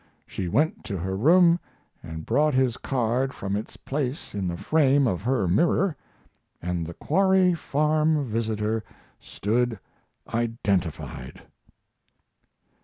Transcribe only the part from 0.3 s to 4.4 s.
went to her room and brought his card from its place